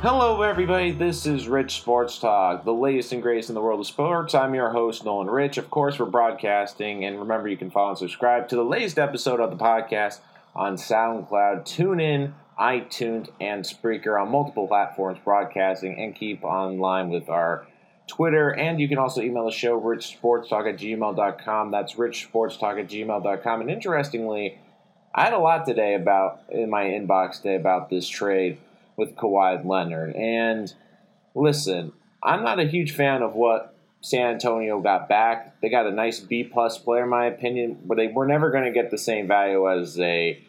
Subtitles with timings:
[0.00, 0.92] Hello, everybody.
[0.92, 4.32] This is Rich Sports Talk, the latest and greatest in the world of sports.
[4.32, 5.58] I'm your host, Nolan Rich.
[5.58, 9.40] Of course, we're broadcasting, and remember, you can follow and subscribe to the latest episode
[9.40, 10.20] of the podcast
[10.54, 17.66] on SoundCloud, TuneIn, iTunes, and Spreaker on multiple platforms broadcasting, and keep online with our
[18.06, 18.50] Twitter.
[18.50, 21.72] And you can also email the show, richsportstalk at gmail.com.
[21.72, 23.60] That's richsportstalk at gmail.com.
[23.62, 24.60] And interestingly,
[25.12, 28.58] I had a lot today about in my inbox today about this trade
[28.98, 30.14] with Kawhi Leonard.
[30.14, 30.74] And
[31.34, 35.60] listen, I'm not a huge fan of what San Antonio got back.
[35.60, 38.64] They got a nice B plus player, in my opinion, but they were never going
[38.64, 40.42] to get the same value as a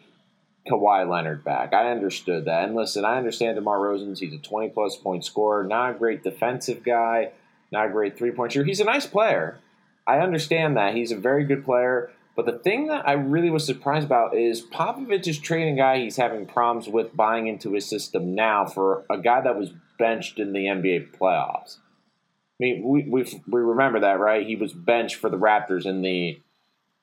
[0.68, 1.72] Kawhi Leonard back.
[1.72, 2.64] I understood that.
[2.64, 6.22] And listen, I understand DeMar DeRozan's he's a 20 plus point scorer, not a great
[6.22, 7.30] defensive guy,
[7.72, 8.66] not a great three point shooter.
[8.66, 9.58] He's a nice player.
[10.06, 10.94] I understand that.
[10.94, 12.10] He's a very good player.
[12.40, 16.16] But the thing that I really was surprised about is Popovich is trading guy he's
[16.16, 20.54] having problems with buying into his system now for a guy that was benched in
[20.54, 21.76] the NBA playoffs.
[21.76, 24.46] I mean, we we we remember that, right?
[24.46, 26.40] He was benched for the Raptors in the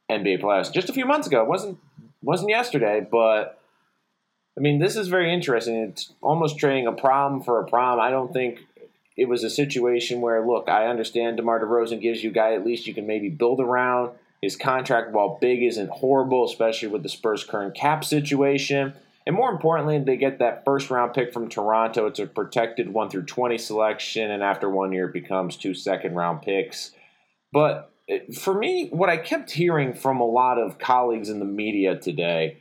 [0.10, 1.44] NBA playoffs just a few months ago.
[1.44, 1.78] It wasn't
[2.24, 3.62] wasn't yesterday, but
[4.58, 5.76] I mean, this is very interesting.
[5.76, 8.04] It's almost trading a problem for a problem.
[8.04, 8.62] I don't think
[9.16, 12.66] it was a situation where, look, I understand DeMar DeRozan gives you a guy at
[12.66, 14.14] least you can maybe build around.
[14.48, 18.94] His contract, while big, isn't horrible, especially with the Spurs' current cap situation.
[19.26, 22.06] And more importantly, they get that first round pick from Toronto.
[22.06, 26.16] It's a protected 1 through 20 selection, and after one year, it becomes two second
[26.16, 26.92] round picks.
[27.52, 27.92] But
[28.34, 32.60] for me, what I kept hearing from a lot of colleagues in the media today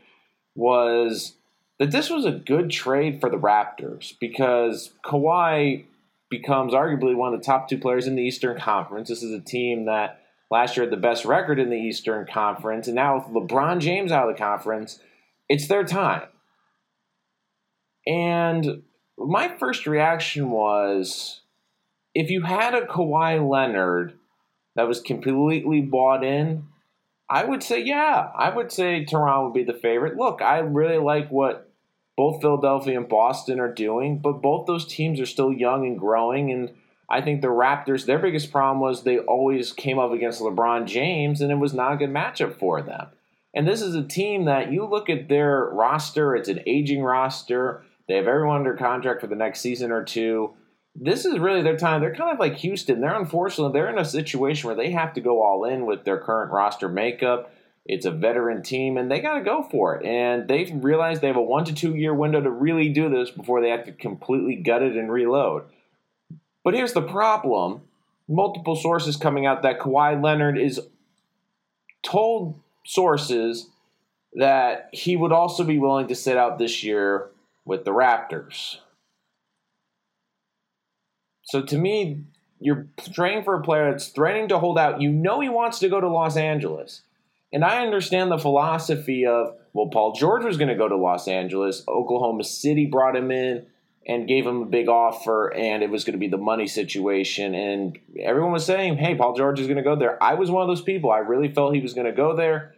[0.56, 1.34] was
[1.78, 5.84] that this was a good trade for the Raptors because Kawhi
[6.30, 9.08] becomes arguably one of the top two players in the Eastern Conference.
[9.08, 12.86] This is a team that last year had the best record in the Eastern Conference,
[12.86, 15.00] and now with LeBron James out of the conference,
[15.48, 16.28] it's their time.
[18.06, 18.82] And
[19.18, 21.40] my first reaction was
[22.14, 24.14] if you had a Kawhi Leonard
[24.74, 26.64] that was completely bought in,
[27.28, 30.16] I would say, yeah, I would say Toronto would be the favorite.
[30.16, 31.68] Look, I really like what
[32.16, 36.52] both Philadelphia and Boston are doing, but both those teams are still young and growing.
[36.52, 36.70] And
[37.08, 41.40] I think the Raptors, their biggest problem was they always came up against LeBron James,
[41.40, 43.08] and it was not a good matchup for them.
[43.54, 47.84] And this is a team that you look at their roster, it's an aging roster.
[48.08, 50.54] They have everyone under contract for the next season or two.
[50.94, 52.00] This is really their time.
[52.00, 53.00] They're kind of like Houston.
[53.00, 56.18] They're unfortunately they're in a situation where they have to go all in with their
[56.18, 57.52] current roster makeup.
[57.84, 60.06] It's a veteran team, and they got to go for it.
[60.06, 63.30] And they've realized they have a one to two year window to really do this
[63.30, 65.64] before they have to completely gut it and reload.
[66.66, 67.82] But here's the problem
[68.28, 70.80] multiple sources coming out that Kawhi Leonard is
[72.02, 73.68] told sources
[74.34, 77.30] that he would also be willing to sit out this year
[77.64, 78.78] with the Raptors.
[81.44, 82.24] So to me,
[82.58, 85.00] you're praying for a player that's threatening to hold out.
[85.00, 87.02] You know he wants to go to Los Angeles.
[87.52, 91.28] And I understand the philosophy of, well, Paul George was going to go to Los
[91.28, 91.84] Angeles.
[91.86, 93.66] Oklahoma City brought him in
[94.08, 97.54] and gave him a big offer, and it was going to be the money situation.
[97.54, 100.22] And everyone was saying, hey, Paul George is going to go there.
[100.22, 101.10] I was one of those people.
[101.10, 102.74] I really felt he was going to go there.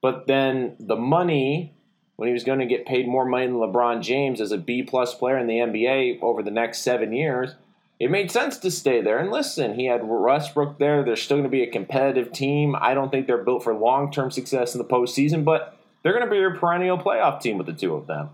[0.00, 1.74] But then the money,
[2.16, 4.82] when he was going to get paid more money than LeBron James as a B
[4.82, 7.54] plus player in the NBA over the next seven years,
[7.98, 9.18] it made sense to stay there.
[9.18, 11.04] And listen, he had Westbrook there.
[11.04, 12.74] They're still going to be a competitive team.
[12.80, 16.24] I don't think they're built for long term success in the postseason, but they're going
[16.24, 18.30] to be a perennial playoff team with the two of them.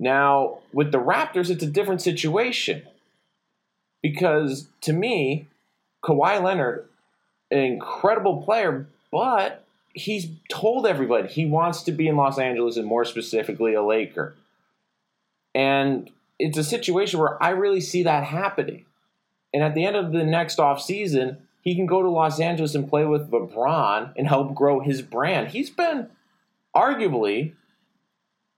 [0.00, 2.82] Now, with the Raptors, it's a different situation
[4.02, 5.46] because to me,
[6.02, 6.88] Kawhi Leonard,
[7.50, 9.62] an incredible player, but
[9.92, 14.34] he's told everybody he wants to be in Los Angeles and more specifically a Laker.
[15.54, 18.86] And it's a situation where I really see that happening.
[19.52, 22.88] And at the end of the next offseason, he can go to Los Angeles and
[22.88, 25.48] play with LeBron and help grow his brand.
[25.48, 26.08] He's been
[26.74, 27.52] arguably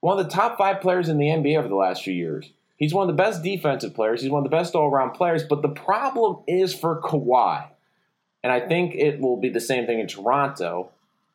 [0.03, 2.51] one of the top five players in the NBA over the last few years.
[2.75, 4.21] He's one of the best defensive players.
[4.21, 5.43] He's one of the best all around players.
[5.43, 7.67] But the problem is for Kawhi,
[8.43, 10.89] and I think it will be the same thing in Toronto,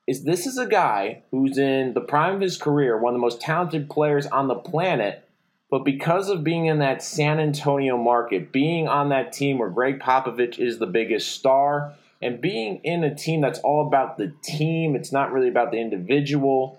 [0.06, 3.22] is this is a guy who's in the prime of his career, one of the
[3.22, 5.26] most talented players on the planet.
[5.70, 9.98] But because of being in that San Antonio market, being on that team where Gregg
[9.98, 14.94] Popovich is the biggest star, and being in a team that's all about the team,
[14.94, 16.78] it's not really about the individual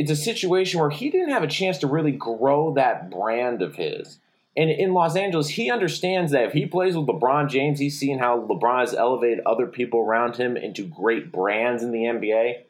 [0.00, 3.74] it's a situation where he didn't have a chance to really grow that brand of
[3.74, 4.18] his.
[4.56, 8.18] And in Los Angeles, he understands that if he plays with LeBron James, he's seen
[8.18, 12.62] how LeBron has elevated other people around him into great brands in the NBA.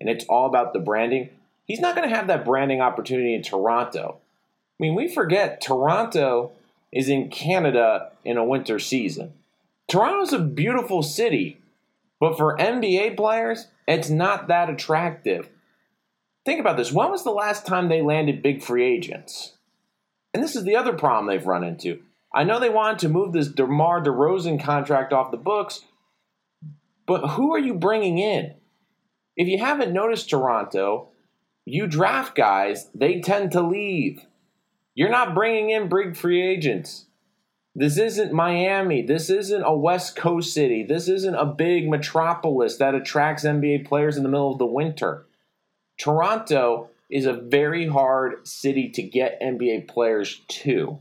[0.00, 1.28] And it's all about the branding.
[1.66, 4.16] He's not going to have that branding opportunity in Toronto.
[4.18, 6.50] I mean, we forget Toronto
[6.90, 9.34] is in Canada in a winter season.
[9.86, 11.60] Toronto's a beautiful city,
[12.18, 15.48] but for NBA players, it's not that attractive.
[16.44, 16.92] Think about this.
[16.92, 19.54] When was the last time they landed big free agents?
[20.34, 22.00] And this is the other problem they've run into.
[22.34, 25.82] I know they wanted to move this DeMar DeRozan contract off the books,
[27.06, 28.54] but who are you bringing in?
[29.36, 31.08] If you haven't noticed Toronto,
[31.64, 34.24] you draft guys, they tend to leave.
[34.94, 37.06] You're not bringing in big free agents.
[37.74, 39.02] This isn't Miami.
[39.02, 40.82] This isn't a West Coast city.
[40.82, 45.26] This isn't a big metropolis that attracts NBA players in the middle of the winter.
[46.02, 50.98] Toronto is a very hard city to get NBA players to.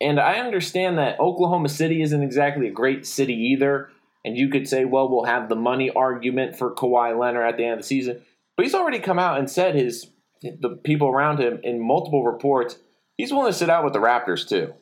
[0.00, 3.90] And I understand that Oklahoma City isn't exactly a great city either.
[4.24, 7.64] And you could say, well, we'll have the money argument for Kawhi Leonard at the
[7.64, 8.22] end of the season.
[8.56, 10.10] But he's already come out and said his
[10.42, 12.76] the people around him in multiple reports,
[13.16, 14.74] he's willing to sit out with the Raptors too.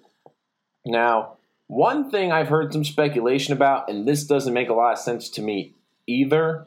[0.85, 1.37] Now,
[1.69, 5.29] one thing I've heard some speculation about, and this doesn't make a lot of sense
[5.31, 5.75] to me
[6.09, 6.67] either,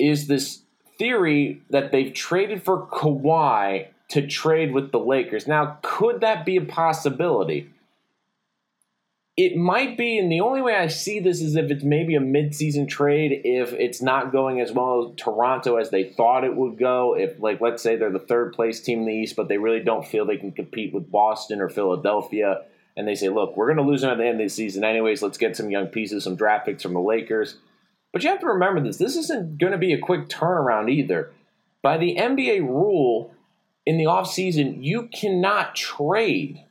[0.00, 0.62] is this
[0.98, 5.46] theory that they've traded for Kawhi to trade with the Lakers.
[5.46, 7.70] Now, could that be a possibility?
[9.36, 12.20] It might be, and the only way I see this is if it's maybe a
[12.20, 16.76] midseason trade, if it's not going as well as Toronto as they thought it would
[16.76, 17.14] go.
[17.16, 19.78] If, like, let's say they're the third place team in the East, but they really
[19.78, 22.62] don't feel they can compete with Boston or Philadelphia,
[22.96, 24.82] and they say, look, we're going to lose them at the end of the season
[24.82, 25.22] anyways.
[25.22, 27.58] Let's get some young pieces, some draft picks from the Lakers.
[28.18, 31.30] But you have to remember this this isn't going to be a quick turnaround either.
[31.82, 33.32] By the NBA rule,
[33.86, 36.64] in the offseason, you cannot trade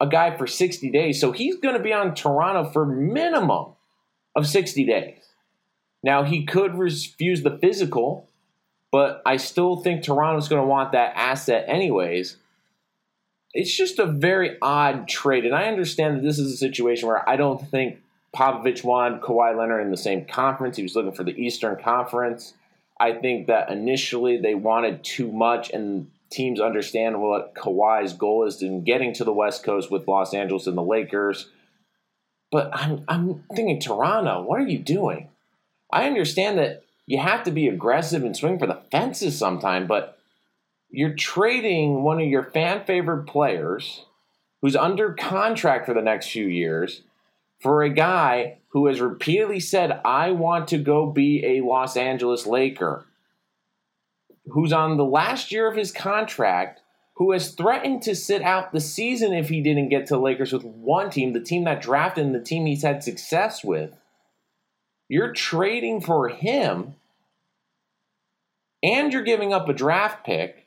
[0.00, 1.20] a guy for 60 days.
[1.20, 3.72] So he's going to be on Toronto for minimum
[4.36, 5.24] of 60 days.
[6.04, 8.28] Now, he could refuse the physical,
[8.92, 12.36] but I still think Toronto's going to want that asset anyways.
[13.54, 15.46] It's just a very odd trade.
[15.46, 17.98] And I understand that this is a situation where I don't think
[18.34, 20.76] Popovich wanted Kawhi Leonard in the same conference.
[20.76, 22.54] He was looking for the Eastern Conference.
[22.98, 28.62] I think that initially they wanted too much, and teams understand what Kawhi's goal is
[28.62, 31.48] in getting to the West Coast with Los Angeles and the Lakers.
[32.50, 35.28] But I'm, I'm thinking, Toronto, what are you doing?
[35.90, 40.18] I understand that you have to be aggressive and swing for the fences sometime, but
[40.90, 44.04] you're trading one of your fan favorite players
[44.62, 47.02] who's under contract for the next few years
[47.60, 52.46] for a guy who has repeatedly said, I want to go be a Los Angeles
[52.46, 53.06] Laker
[54.48, 56.80] who's on the last year of his contract,
[57.14, 60.64] who has threatened to sit out the season if he didn't get to Lakers with
[60.64, 63.96] one team, the team that drafted and the team he's had success with.
[65.08, 66.94] You're trading for him,
[68.82, 70.66] and you're giving up a draft pick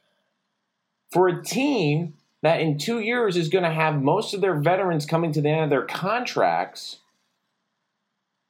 [1.11, 5.05] for a team that in two years is going to have most of their veterans
[5.05, 6.99] coming to the end of their contracts.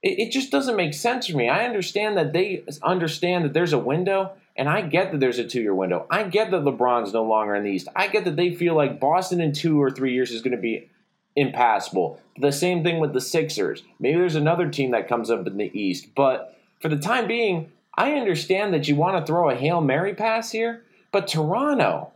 [0.01, 1.49] It, it just doesn't make sense for me.
[1.49, 5.47] I understand that they understand that there's a window and I get that there's a
[5.47, 6.05] two year window.
[6.09, 7.87] I get that LeBron's no longer in the East.
[7.95, 10.61] I get that they feel like Boston in two or three years is going to
[10.61, 10.89] be
[11.35, 12.19] impassable.
[12.37, 13.83] The same thing with the Sixers.
[13.99, 16.09] Maybe there's another team that comes up in the East.
[16.15, 20.13] But for the time being, I understand that you want to throw a Hail Mary
[20.13, 20.83] pass here.
[21.11, 22.11] But Toronto,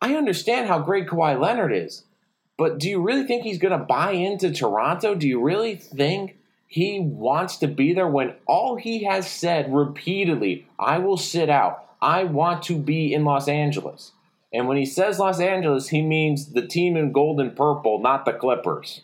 [0.00, 2.04] I understand how great Kawhi Leonard is.
[2.56, 5.14] But do you really think he's going to buy into Toronto?
[5.14, 6.36] Do you really think
[6.70, 11.84] he wants to be there when all he has said repeatedly, I will sit out.
[12.00, 14.12] I want to be in Los Angeles.
[14.52, 18.24] And when he says Los Angeles, he means the team in gold and purple, not
[18.24, 19.02] the Clippers.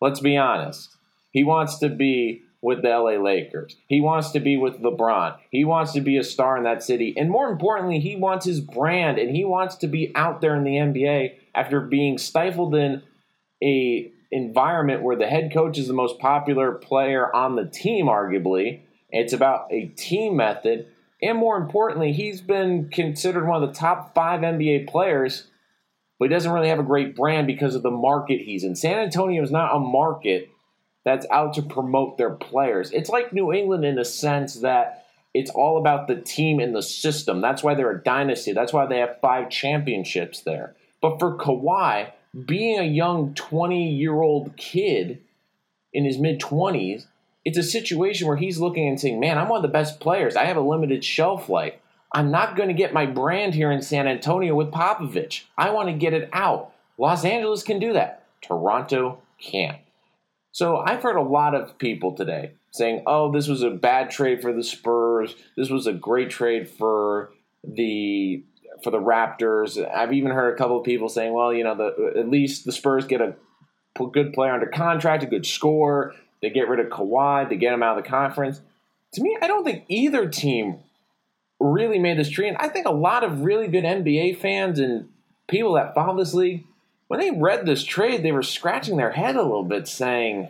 [0.00, 0.96] Let's be honest.
[1.32, 3.76] He wants to be with the LA Lakers.
[3.88, 5.36] He wants to be with LeBron.
[5.50, 7.12] He wants to be a star in that city.
[7.16, 10.62] And more importantly, he wants his brand and he wants to be out there in
[10.62, 13.02] the NBA after being stifled in
[13.62, 18.80] a environment where the head coach is the most popular player on the team, arguably.
[19.10, 20.86] It's about a team method.
[21.20, 25.48] And more importantly, he's been considered one of the top five NBA players,
[26.18, 28.74] but he doesn't really have a great brand because of the market he's in.
[28.74, 30.48] San Antonio is not a market
[31.04, 32.90] that's out to promote their players.
[32.92, 36.82] It's like New England in a sense that it's all about the team and the
[36.82, 37.40] system.
[37.40, 38.52] That's why they're a dynasty.
[38.52, 40.74] That's why they have five championships there.
[41.00, 42.10] But for Kawhi,
[42.46, 45.20] being a young 20 year old kid
[45.92, 47.06] in his mid 20s,
[47.44, 50.36] it's a situation where he's looking and saying, Man, I'm one of the best players.
[50.36, 51.74] I have a limited shelf life.
[52.14, 55.44] I'm not going to get my brand here in San Antonio with Popovich.
[55.56, 56.72] I want to get it out.
[56.98, 58.26] Los Angeles can do that.
[58.42, 59.78] Toronto can't.
[60.52, 64.42] So I've heard a lot of people today saying, oh, this was a bad trade
[64.42, 65.34] for the Spurs.
[65.56, 67.32] This was a great trade for
[67.64, 68.44] the
[68.82, 69.82] for the Raptors.
[69.94, 72.72] I've even heard a couple of people saying, well, you know, the, at least the
[72.72, 73.34] Spurs get a
[74.12, 76.14] good player under contract, a good scorer.
[76.42, 78.60] They get rid of Kawhi, they get him out of the conference.
[79.14, 80.80] To me, I don't think either team
[81.60, 82.56] really made this trade.
[82.58, 85.08] I think a lot of really good NBA fans and
[85.48, 86.64] people that follow this league,
[87.12, 90.48] when they read this trade, they were scratching their head a little bit, saying,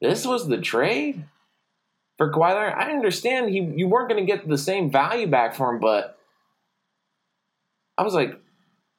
[0.00, 1.26] "This was the trade
[2.18, 5.54] for Kawhi Leonard." I understand he you weren't going to get the same value back
[5.54, 6.18] for him, but
[7.96, 8.36] I was like,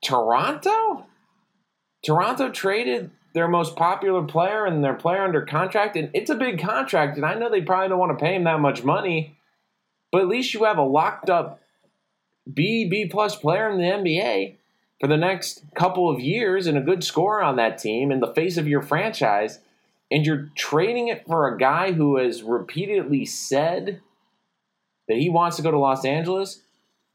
[0.01, 1.05] Toronto,
[2.05, 6.61] Toronto traded their most popular player and their player under contract, and it's a big
[6.61, 9.37] contract, and I know they probably don't want to pay him that much money,
[10.09, 11.59] but at least you have a locked up
[12.53, 14.55] B B plus player in the NBA
[14.99, 18.33] for the next couple of years and a good scorer on that team in the
[18.33, 19.59] face of your franchise,
[20.09, 24.01] and you're trading it for a guy who has repeatedly said
[25.07, 26.61] that he wants to go to Los Angeles.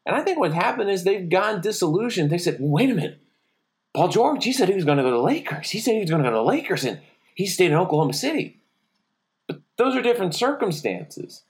[0.07, 2.31] And I think what happened is they've gone disillusioned.
[2.31, 3.19] They said, wait a minute.
[3.95, 5.71] Paul George, he said he was going to go to the Lakers.
[5.71, 7.01] He said he was going to go to the Lakers, and
[7.35, 8.61] he stayed in Oklahoma City.
[9.49, 11.43] But those are different circumstances.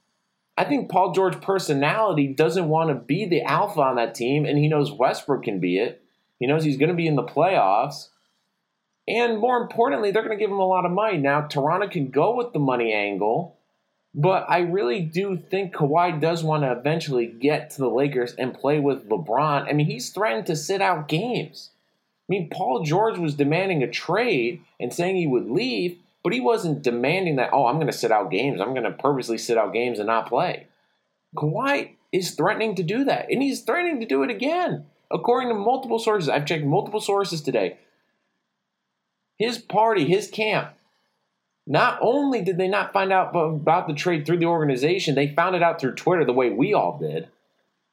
[0.57, 4.59] I think Paul George's personality doesn't want to be the alpha on that team, and
[4.59, 6.03] he knows Westbrook can be it.
[6.41, 8.09] He knows he's going to be in the playoffs.
[9.07, 11.19] And more importantly, they're going to give him a lot of money.
[11.19, 13.57] Now, Toronto can go with the money angle,
[14.15, 18.55] but I really do think Kawhi does want to eventually get to the Lakers and
[18.55, 19.69] play with LeBron.
[19.69, 21.71] I mean, he's threatened to sit out games.
[22.29, 26.41] I mean, Paul George was demanding a trade and saying he would leave, but he
[26.41, 28.61] wasn't demanding that, oh, I'm going to sit out games.
[28.61, 30.67] I'm going to purposely sit out games and not play.
[31.37, 34.87] Kawhi is threatening to do that, and he's threatening to do it again.
[35.11, 37.79] According to multiple sources, I've checked multiple sources today.
[39.37, 40.75] His party, his camp,
[41.67, 45.57] not only did they not find out about the trade through the organization, they found
[45.57, 47.29] it out through Twitter the way we all did,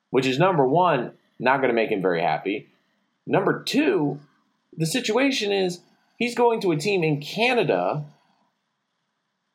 [0.10, 2.68] which is number one, not going to make him very happy.
[3.26, 4.20] Number two,
[4.76, 5.80] the situation is
[6.18, 8.06] he's going to a team in Canada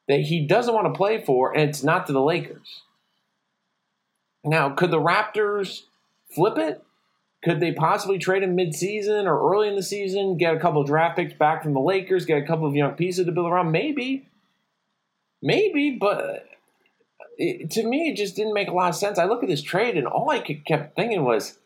[0.08, 2.82] that he doesn't want to play for, and it's not to the Lakers.
[4.44, 5.82] Now, could the Raptors
[6.34, 6.82] flip it?
[7.44, 11.16] Could they possibly trade him midseason or early in the season, get a couple draft
[11.16, 13.72] picks back from the Lakers, get a couple of young pieces to build around?
[13.72, 14.28] Maybe.
[15.42, 16.46] Maybe, but
[17.36, 19.18] it, to me, it just didn't make a lot of sense.
[19.18, 21.58] I look at this trade, and all I kept thinking was,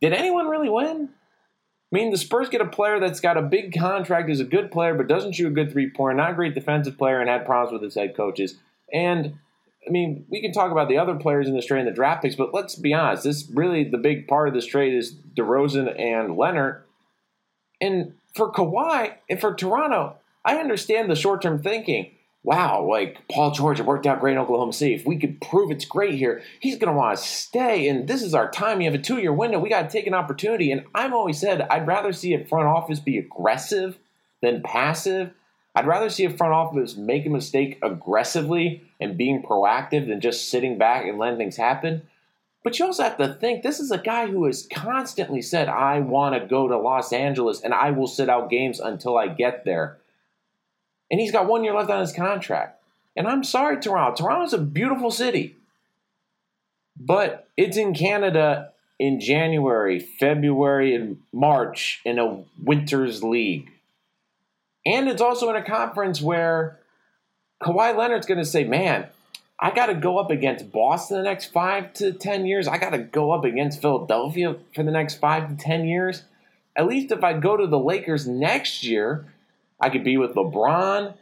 [0.00, 1.10] did anyone really win?
[1.10, 4.72] I mean, the Spurs get a player that's got a big contract, is a good
[4.72, 7.46] player, but doesn't shoot a good three pointer, not a great defensive player, and had
[7.46, 8.56] problems with his head coaches.
[8.92, 9.38] And
[9.88, 12.22] I mean, we can talk about the other players in this trade and the draft
[12.22, 13.24] picks, but let's be honest.
[13.24, 16.84] This really the big part of this trade is DeRozan and Leonard.
[17.80, 22.12] And for Kawhi and for Toronto, I understand the short term thinking.
[22.44, 24.94] Wow, like Paul George, worked out great in Oklahoma City.
[24.94, 27.88] If we could prove it's great here, he's going to want to stay.
[27.88, 28.80] And this is our time.
[28.80, 29.58] You have a two year window.
[29.58, 30.70] We got to take an opportunity.
[30.70, 33.98] And I've always said I'd rather see a front office be aggressive
[34.40, 35.32] than passive
[35.78, 40.50] I'd rather see a front office make a mistake aggressively and being proactive than just
[40.50, 42.02] sitting back and letting things happen.
[42.64, 46.00] But you also have to think this is a guy who has constantly said, I
[46.00, 49.64] want to go to Los Angeles and I will sit out games until I get
[49.64, 49.98] there.
[51.12, 52.82] And he's got one year left on his contract.
[53.16, 54.16] And I'm sorry, Toronto.
[54.16, 55.54] Toronto's a beautiful city.
[56.98, 63.70] But it's in Canada in January, February, and March in a winter's league.
[64.86, 66.78] And it's also in a conference where
[67.62, 69.06] Kawhi Leonard's going to say, man,
[69.60, 72.68] I got to go up against Boston the next five to 10 years.
[72.68, 76.22] I got to go up against Philadelphia for the next five to 10 years.
[76.76, 79.26] At least if I go to the Lakers next year,
[79.80, 81.14] I could be with LeBron.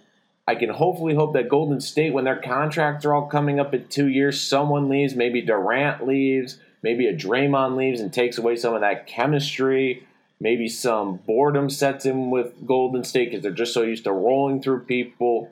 [0.46, 3.88] I can hopefully hope that Golden State, when their contracts are all coming up in
[3.88, 5.14] two years, someone leaves.
[5.14, 6.58] Maybe Durant leaves.
[6.82, 10.06] Maybe a Draymond leaves and takes away some of that chemistry.
[10.38, 14.60] Maybe some boredom sets in with Golden State because they're just so used to rolling
[14.60, 15.50] through people.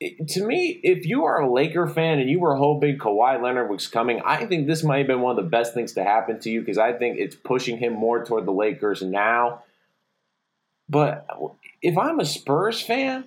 [0.00, 3.68] It, to me, if you are a Laker fan and you were hoping Kawhi Leonard
[3.68, 6.40] was coming, I think this might have been one of the best things to happen
[6.40, 9.64] to you because I think it's pushing him more toward the Lakers now.
[10.88, 11.26] But
[11.82, 13.24] if I'm a Spurs fan,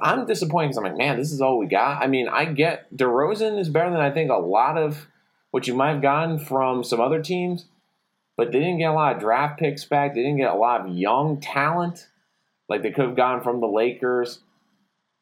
[0.00, 2.02] I'm disappointed because I'm like, man, this is all we got.
[2.02, 5.06] I mean, I get DeRozan is better than I think a lot of
[5.52, 7.66] what you might have gotten from some other teams
[8.36, 10.14] but they didn't get a lot of draft picks back.
[10.14, 12.08] They didn't get a lot of young talent
[12.68, 14.40] like they could have gotten from the Lakers.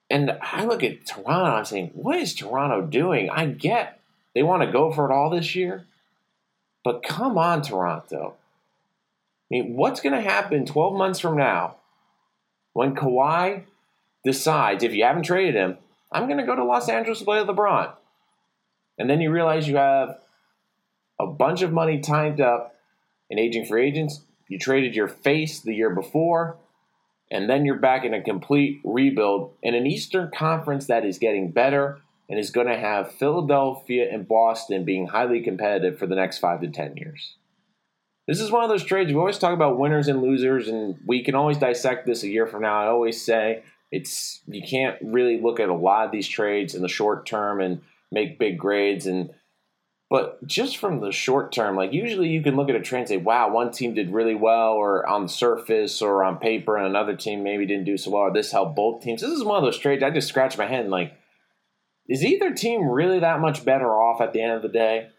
[0.08, 3.30] And I look at Toronto, I'm saying, what is Toronto doing?
[3.30, 4.00] I get
[4.34, 5.86] they want to go for it all this year,
[6.84, 8.34] but come on, Toronto.
[9.50, 11.76] I mean, what's going to happen 12 months from now
[12.72, 13.64] when Kawhi
[14.24, 15.78] decides, if you haven't traded him,
[16.12, 17.92] I'm going to go to Los Angeles to play LeBron?
[18.98, 20.18] And then you realize you have
[21.18, 22.76] a bunch of money tied up
[23.30, 24.20] in aging free agents.
[24.48, 26.58] You traded your face the year before,
[27.30, 31.52] and then you're back in a complete rebuild in an Eastern Conference that is getting
[31.52, 36.38] better and is going to have Philadelphia and Boston being highly competitive for the next
[36.38, 37.36] five to 10 years.
[38.26, 41.24] This is one of those trades we always talk about winners and losers, and we
[41.24, 42.80] can always dissect this a year from now.
[42.80, 46.82] I always say it's you can't really look at a lot of these trades in
[46.82, 47.80] the short term and
[48.12, 49.30] make big grades and
[50.10, 53.08] but just from the short term, like usually you can look at a trade and
[53.08, 56.84] say, wow, one team did really well, or on the surface or on paper, and
[56.84, 59.20] another team maybe didn't do so well, or this helped both teams.
[59.20, 61.14] This is one of those trades I just scratch my head and like,
[62.08, 65.10] is either team really that much better off at the end of the day?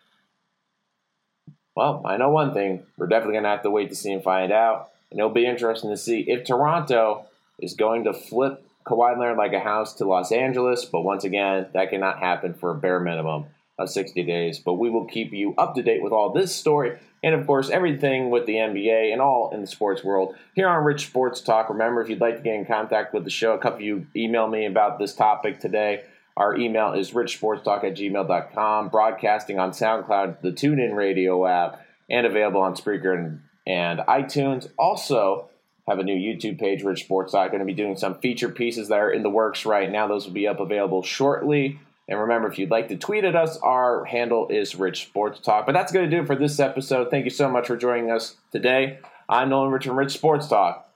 [1.73, 2.83] Well, I know one thing.
[2.97, 4.89] We're definitely going to have to wait to see and find out.
[5.09, 7.27] And it'll be interesting to see if Toronto
[7.59, 10.83] is going to flip Kawhi Leonard like a house to Los Angeles.
[10.83, 13.45] But once again, that cannot happen for a bare minimum
[13.81, 14.59] of 60 days.
[14.59, 17.69] But we will keep you up to date with all this story and, of course,
[17.69, 21.69] everything with the NBA and all in the sports world here on Rich Sports Talk.
[21.69, 24.07] Remember, if you'd like to get in contact with the show, a couple of you
[24.15, 26.03] email me about this topic today.
[26.35, 32.61] Our email is richsportstalk at gmail.com, broadcasting on SoundCloud, the TuneIn Radio app, and available
[32.61, 34.69] on Spreaker and, and iTunes.
[34.77, 35.49] Also,
[35.87, 37.51] have a new YouTube page, Rich Sports Talk.
[37.51, 40.07] Going to be doing some feature pieces that are in the works right now.
[40.07, 41.79] Those will be up available shortly.
[42.11, 45.65] And remember, if you'd like to tweet at us, our handle is Rich Sports Talk.
[45.65, 47.09] But that's going to do it for this episode.
[47.09, 48.99] Thank you so much for joining us today.
[49.29, 50.90] I'm Nolan Rich from Rich Sports Talk.